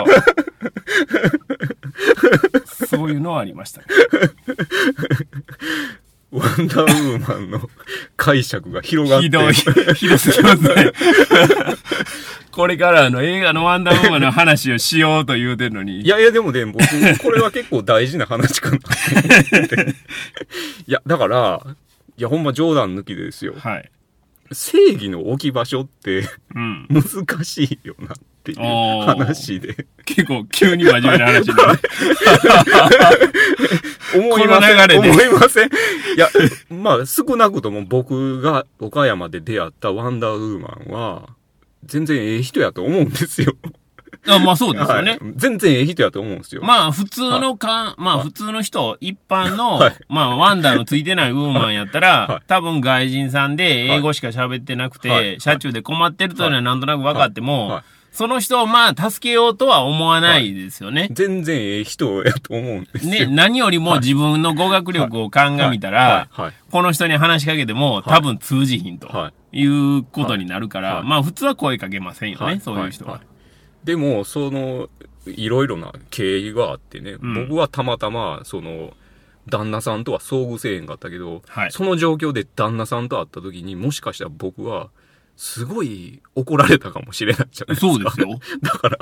[2.87, 3.83] そういうのはありました。
[6.31, 7.69] ワンダーウーマンの
[8.17, 9.53] 解釈が広がってひどい、
[9.95, 10.93] ひどすぎますね。
[12.57, 16.01] これからあの映画のワンダーウーマンの話をしようと言うてるのに。
[16.01, 16.79] いやいや、でもね、僕、
[17.19, 18.79] これは結構大事な話かな。
[20.87, 21.67] いや、だから、
[22.17, 23.53] いや、ほんま冗談抜きでですよ。
[23.59, 23.91] はい。
[24.53, 26.89] 正義の置き場所ってうん。
[26.89, 28.59] 難しいよなっていう
[29.05, 29.87] 話で。
[30.07, 31.81] 結構急に真面目な話になる。
[34.19, 34.77] 思いません。
[34.77, 35.69] この流れで思いません。
[35.69, 35.71] い
[36.17, 36.31] や、
[36.71, 41.36] まあ、少なくとも僕が岡山で出会ったワンダーウーマンは、
[41.87, 43.55] 全然ええ人やと思うんですよ。
[44.29, 45.11] あまあそうですよね。
[45.13, 45.21] はい。
[45.37, 46.63] 全然ええ人やと思うんですよ。
[46.63, 49.97] まあ普通のか、まあ普通の人、一般の、 はい。
[50.09, 52.43] まあワンダーのついてないウーマンやったら、はい。
[52.47, 55.41] 多分外人さんで英語しか喋ってなくて、はい。
[55.41, 57.71] 車中で困ってるというのはなんとなく分かっても、はい。
[57.73, 57.83] はい
[58.17, 61.09] その人をまあ助けようとは思わないですよね。
[61.13, 63.31] 全然ええ人やと思うんですね、よ。
[63.31, 66.43] 何よりも自分の語学力を鑑みたら、はい。
[66.43, 66.53] はい。
[66.71, 69.67] この人に話しかけても多分通じひんとはい。
[69.67, 71.05] うことになるから、はい。
[71.05, 72.61] まあ普通は声かけませんよね、はい。
[72.61, 73.13] そういう人は。
[73.13, 73.21] はい。
[73.85, 74.89] でも、その、
[75.27, 77.49] いろいろな経緯があってね、うん。
[77.49, 78.95] 僕はたまたま、その、
[79.47, 81.71] 旦那さんとは遭遇せえへんかったけど、はい。
[81.71, 84.89] その状況で旦那さんと会った時にもしかしたら僕は、
[85.37, 87.93] すごい怒られたかもしれないじゃないですか。
[87.93, 88.41] そうですよ。
[88.63, 88.99] だから、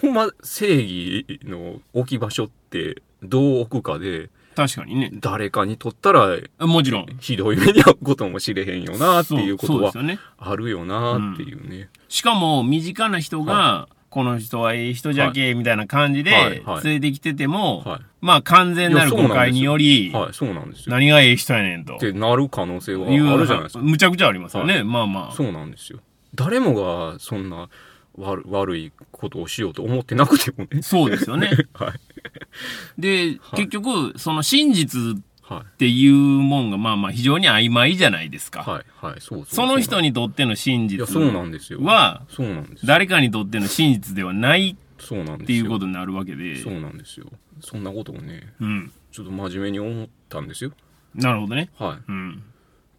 [0.00, 5.10] ほんま正義の置き場所ってどう置くかで、確かにね。
[5.14, 7.06] 誰かにとったらもちろん。
[7.18, 9.92] ひどい目に遭うこともしれへんよなっていうことは。
[10.38, 11.90] あるよなっていうね。
[12.08, 20.94] しかも、身近な人が、この人はええ人じゃけ、みたいな感じではいはい連れてきてても、はいまあ完全なる誤解により、はい、そうなんですよ。
[20.94, 21.96] 何がええ人やねんと。
[21.96, 23.82] ってなる可能性はあるじゃないですか。
[23.82, 24.78] むちゃくちゃありますよね。
[24.78, 25.34] はまあまあ。
[25.34, 25.98] そうなんですよ。
[26.32, 27.68] 誰もがそんな
[28.16, 30.80] 悪悪いことをしようと思ってなくてもね。
[30.82, 31.50] そうですよね。
[31.74, 33.00] はい。
[33.00, 38.60] で、はい結局、その真実っはていうもんが、まあまあ非常に曖昧じゃないですか。
[38.60, 38.70] い。
[38.70, 38.84] はい。
[39.12, 39.20] はい。
[39.20, 41.80] そうその人にとっての真実いや、そうなんですよ。
[41.82, 42.78] は、そうなんですよ。
[42.84, 45.44] 誰かにとっての真実ではないそうなんですよ。
[45.44, 46.56] っていうことになるわけで。
[46.56, 47.26] そうなんですよ。
[47.60, 48.92] そんなことをね、うん。
[49.12, 50.72] ちょっと真面目に思ったんですよ。
[51.14, 51.70] なるほどね。
[51.78, 52.02] はい。
[52.08, 52.42] うん。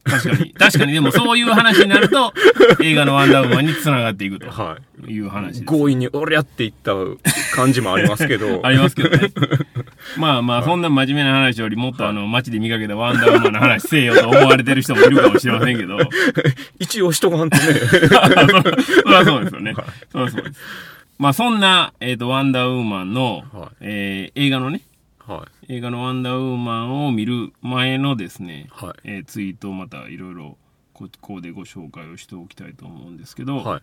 [0.06, 0.54] 確かに。
[0.54, 2.34] 確かに、でも そういう話になると、
[2.82, 5.12] 映画のワンダーウーマンに繋がっていくとはい。
[5.12, 5.66] いう話です。
[5.66, 6.94] 強引に俺やっていった
[7.54, 8.62] 感じもありますけど。
[8.66, 9.30] ありますけどね。
[10.18, 15.98] まあまあ、そんな真面目な話よりもっとあの、街で見かけたワンダーウーマンの話せえよと思われてる人もいるかもしれませんけど。
[16.80, 17.64] 一応しとかんとね。
[17.64, 19.76] そそりゃそうですよね。
[20.12, 20.60] そりゃそうです。
[21.18, 24.82] まあそんな、えっ、と、ワンダーウーマンの、はいえー映画のね、
[25.28, 25.74] はい。
[25.76, 28.94] 映画のワンダーウーマンを見る前のですね、はい。
[29.04, 30.58] えーツイートをまたいろいろ
[30.94, 33.82] ここでご紹介をしておきたいと思うんですけど、はい。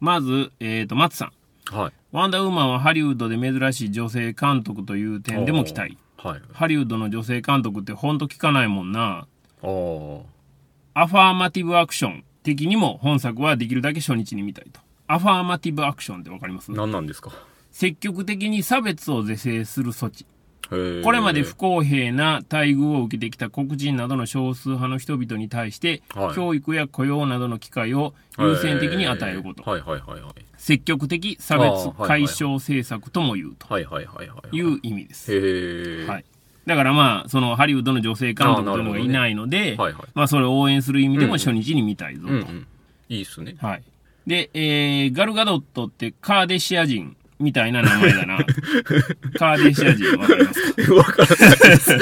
[0.00, 1.74] まず、えっ、と、松さん。
[1.74, 1.92] はい。
[2.12, 5.96] ワンダーウーマンはハリウッドで珍しい女性監督という点でも期待。
[6.16, 6.42] はい。
[6.52, 9.26] ハリウッドの女性監督ってほんと聞かないもんな。
[9.62, 14.80] アファーマティブアクション的にも本作はできるだけ初日に見たいと。
[15.06, 16.70] アファーマティブアクションってわかります？
[16.70, 17.32] 何なんですか？
[17.70, 20.26] 積極的に差別を是正する措置。
[20.68, 29.62] これまで不公平な待遇を受けてきた黒人などの少数派の人々に対して、はい教育や雇用などの機会を優先的に与えること。
[29.68, 30.32] はいはいはいはい。
[30.56, 34.56] 積極的差別解消政策とも言うとはいはいはいはい。
[34.56, 35.32] いう意味です。
[35.32, 36.06] へえ。
[36.06, 36.24] はい。
[36.66, 40.02] だからまあ、そのハリウッドの女性監督というのがいないので、はいはい。
[40.14, 42.32] まあそれを応援する意味でも初日に見たいぞと。
[42.32, 42.66] うんうん。
[43.08, 43.56] いいっすね。
[43.60, 43.82] はい。
[44.26, 48.38] で、えー、ガルガドットってカーデシア人みたいな名前だな。
[49.38, 50.94] カーデシア人わかりますか？
[50.94, 51.98] わからないです。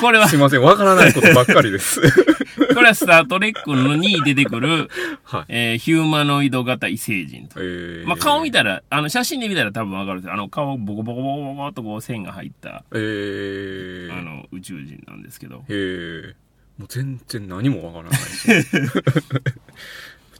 [0.00, 0.62] これはすい、ません。
[0.62, 2.00] わからないことばっかりです。
[2.74, 4.88] これはスタートレックのに出てくる、
[5.22, 5.44] はい。
[5.48, 7.60] えー、ヒューマノイド型異星人と。
[7.60, 10.34] えー、まあ顔見たら、あの写真で見たら多分わかるんですよ。
[10.34, 15.58] あの顔ボコボコボコボコっとこう線が入った、えー、あの宇宙人なんですけど。
[15.58, 16.34] へえ。
[16.78, 18.20] もう全然何もわからない。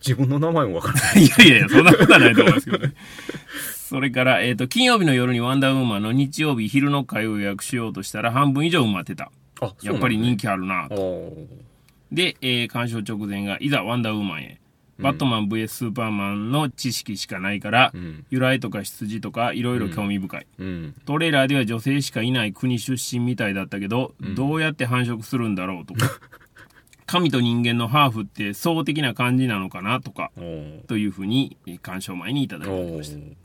[0.01, 1.25] 自分の名前もわからない。
[1.25, 2.93] いやいやいや、そんなことはないと思いますけどね。
[3.85, 9.31] それから、えっ、と、金曜日の夜にワンダーウーマンの日曜日昼の会を予約しようとしたら半分以上埋まってた。
[9.61, 10.43] あ、やっぱり人気。
[10.43, 11.47] 気あるなあー
[12.11, 14.61] で、えー鑑賞直前が、いざワンダーウーマンへ。
[14.99, 18.25] バットマン VS スーパーマンの知識しかないから、うん。
[18.31, 20.47] 由来とか出自とかいろいろ興味深い。
[20.59, 20.95] うん。
[21.05, 26.09] トレーラーでは女性しかいない国出身みたいだったけど、うんどうやって繁殖するんだろうとか、
[27.05, 30.31] 神と人間のハーフって層的な感じなのかなとか、
[30.87, 33.44] というふうに、えー鑑賞前にいただいておりおました。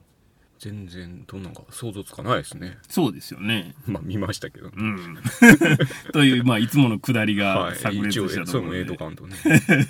[0.59, 2.77] ー全然、どんなんか想像つかないですね。
[2.87, 3.73] そうですよね。
[3.85, 4.67] まあ見ましたけど。
[4.67, 5.17] うん。
[6.13, 7.77] という、まあ、いつもの下りがはい。
[7.77, 8.95] 炸裂一応、したところでそうもええと。
[8.95, 9.35] かんとね。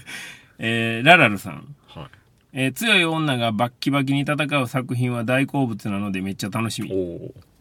[0.60, 1.76] えーララルさん。
[1.88, 2.06] はい。
[2.52, 6.92] えー強い女がバッキバキに戦う作品は大好物なのでめっちゃ楽しみ。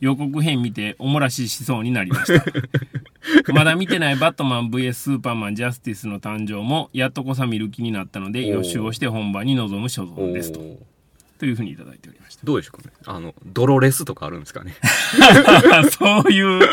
[0.01, 2.45] 予告編見ておもらししそうになりました。
[3.53, 10.61] まだ見てないバットマン VS スーパーマンジャスティスの誕生もやっとこさ見る気になったので予習をして本番に臨む所お存ですと。
[11.39, 12.45] ーというふうにいただいておりました。
[12.45, 12.93] どうでしょうかね。
[13.07, 14.75] あの、ドロレスとかあるんですかね。
[15.91, 16.69] そういう、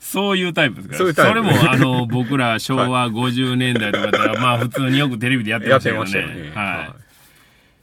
[0.00, 1.28] そういうタイプですから。
[1.28, 6.10] それも、あの、僕ら昭和50年代とかだったら、まあ普通によくテレビでやってましたよね。
[6.12, 6.52] てましたよね。
[6.54, 6.90] はい。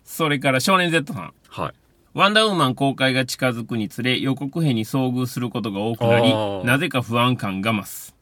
[0.03, 1.33] それから少年 Z さん。
[1.49, 1.73] はい。
[2.13, 6.31] ワンダーウーマン公開が近づくにつれ予告編に遭遇することが多くなり
[6.63, 8.15] なぜか不安感が増す。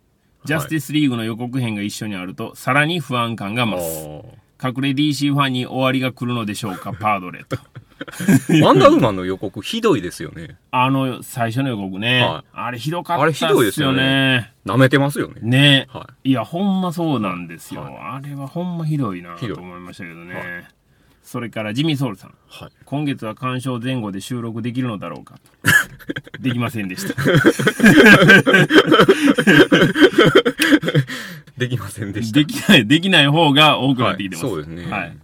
[0.45, 4.40] ジャスティスリーグの予告編が一緒にあると、さらに不安感があ増す。
[4.62, 7.58] ー隠れ DC ファンに終わりが来るのでしょうか、パードレと。
[8.63, 10.58] ワンダーウーマンの予告ひどいですよね。
[10.71, 12.24] あの、最初の予告ね。
[12.24, 14.54] はいあれひどかったあれひどいですよね。
[14.65, 15.41] 舐めてますよね。
[15.41, 17.82] ねはいや、ほんまそうなんですよ。
[17.82, 20.36] はいあれはほんまひどいなひどいと思いましたけどね。
[20.36, 20.43] はい
[21.24, 22.32] それからジミー・ソウルさん。
[22.32, 22.34] い。
[22.47, 22.71] はい。
[22.84, 25.39] 今月は鑑賞前後で収録できるのだろうか
[26.39, 27.13] できませんでした。
[31.57, 32.39] できませんでした。
[32.39, 34.45] できない、できない方が多くなってきてます。
[34.45, 35.17] はいそうですねはい。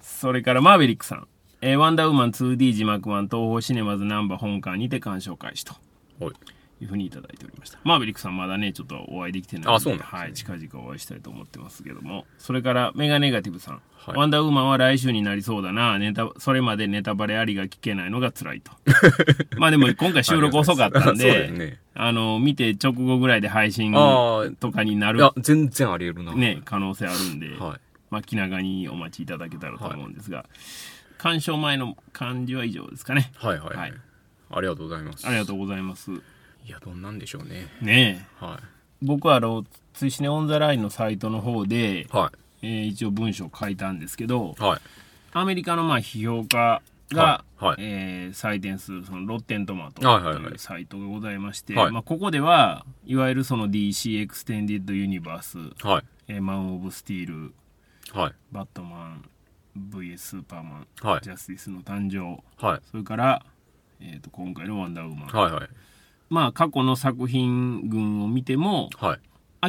[0.00, 1.26] それからマーベリックさん。
[1.62, 5.74] えーワンダーウーマン 2D 字幕版東宝シネマズナンバー本館にて鑑賞開始と
[6.20, 6.34] はい。
[6.80, 7.78] いうふうにいただいておりました。
[7.84, 12.26] マーベリックさんまだね、ちょっとお会いできてないのあそうなんですねはい、近々お会いしたいと思ってますけども。
[12.38, 13.74] それからメガネガティブさん。
[13.74, 15.98] はいワンダーウーマンは来週になりそうだな。
[15.98, 18.70] ネタ、それまでネタバレありが聞けないのが辛いと。
[19.58, 21.80] まあでも今回収録遅かったんで、ね。
[21.94, 26.36] あの、見て直後ぐらいで配信ああ、とかにないるや、全然あり得るな。
[26.36, 27.80] ね、可能性あるんで、はい。
[28.10, 30.46] まあ、気長にお待ちいただけたらと思うんですが、
[31.18, 33.32] 鑑賞前の感じは以上ですかね。
[33.34, 33.76] はいはい。
[33.76, 33.92] はい
[34.50, 35.26] ありがとうございます。
[35.26, 36.10] ありがとうございます。
[36.66, 37.68] いや、どんなんでしょうね。
[37.80, 38.44] ねえ。
[38.44, 38.60] は
[39.02, 44.80] 僕はあの、追試ねオンザラインのサイトの方でい。、はえー一応文章を書いたんですけどい。、はい。
[45.32, 56.04] アメリカのまあ批評家が、はいはいえー採点するそのロッテントマトとはいはいはいいうサイトがございまして、はいまあ、ここではいわゆるその DC エクステンディッドユニバース、はい。
[56.28, 57.54] えーマン・オブ・スティール、
[58.12, 58.32] はい。
[58.50, 59.24] バットマン
[59.90, 62.80] VS スーパーマン、はいジャスティスの誕生はい。
[62.90, 63.44] それから、
[64.00, 65.68] えー、と今回の「ワンダーウーマン」はいはい。
[66.28, 69.20] まあ過去の作品群を見てもはい。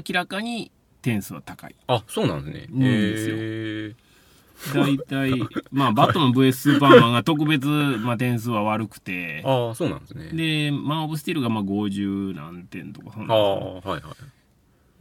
[0.09, 1.75] 明らかに点数は高い。
[1.87, 2.67] あ、そうなんですね。
[2.69, 3.35] うんですよ。
[3.39, 3.95] え
[4.73, 5.39] 大体
[5.71, 9.43] まあ バットマン VS スーパーマンが特別、まあ、点数は悪くて。
[9.43, 10.29] ー、ああ、そうなんですね。
[10.33, 14.03] でマン・オブ・スティールがまあ50何点とかそんああ、はいはい。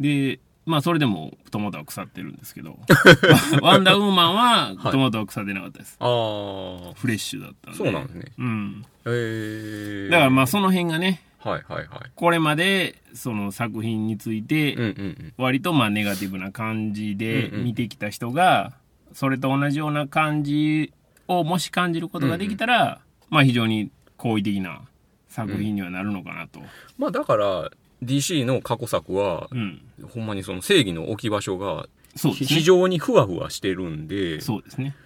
[0.01, 2.79] でまあそれでもトマトは腐ってるんですけど。
[3.63, 7.79] ワンダーウーマンはトマトは腐ってなかったです、ああ、フレッシュだったんで。
[7.79, 8.33] そうなんですね。
[8.37, 8.85] うん。
[9.07, 12.11] ええだからまあその辺がねはいはいはい。
[12.15, 15.35] これまでその作品についてうんうんうん。
[15.37, 18.73] 割とまあネガティブな感じでうんうん見てきた人が
[19.13, 20.93] それと同じような感じ
[21.29, 24.83] をもし感じることができたらまあ非常に好意的な
[25.29, 26.61] 作品にはなるのかなと。
[26.99, 27.71] まあだから、
[28.03, 29.83] DC の過去作は、うん。
[30.09, 31.87] ほんまにその正義の置き場所が。
[32.17, 34.97] 非常にふわふわしてるんで、そうですね。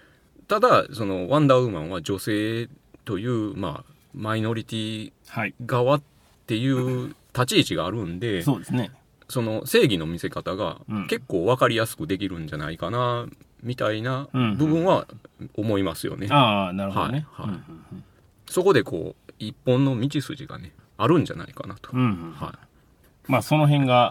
[0.46, 2.68] ただ、そのワンダーウーマンは女性
[3.04, 5.54] という、まあ、マイノリティはい。
[5.66, 6.02] 側っ
[6.50, 8.90] ていう立ち位置があるんで、そうですね。
[9.28, 13.26] その正義の見せ方がうん結構わかりやすくできるんじゃないかな、
[13.62, 15.06] みたいなうん部分は
[15.54, 16.26] 思いますよね。
[16.30, 17.26] ああ、なるほどね。
[17.30, 18.04] はいはいうん
[18.48, 21.90] そこでこう、一本の道筋がね、あるんじゃないかなと。
[21.92, 22.58] うんうんうんは
[23.28, 24.10] まあその辺が。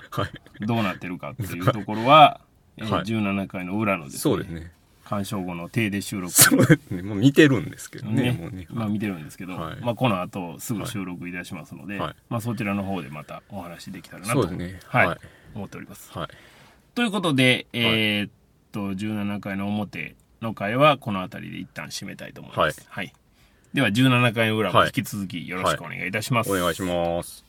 [0.62, 2.39] どうなってるかっていうところは、
[2.78, 4.71] えーはい17回の裏のですね、そうですね。
[5.10, 7.02] 鑑賞後の定で収録そうですね。
[7.02, 8.67] もう見てるんですけどね、ねね。
[8.69, 14.80] まあ見てるんですけど、はいまあこの後すぐ収録いたしますので、はいまあそちらの方でまたお話できたらなと、ね。
[14.86, 15.17] はいはい。
[15.56, 16.12] 思っております。
[16.12, 16.28] はい。
[16.93, 18.32] ということで、えーっ
[18.72, 22.86] と17回の表の回はこの辺りで一旦締めたいと思います。
[22.88, 23.12] はい。
[23.74, 26.52] では17回の裏も引き続きよろしくお願いいたします。
[26.52, 27.49] お願いします。